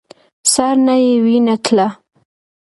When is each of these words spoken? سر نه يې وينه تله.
سر 0.53 0.75
نه 0.85 0.95
يې 1.03 1.13
وينه 1.23 1.55
تله. 1.65 1.87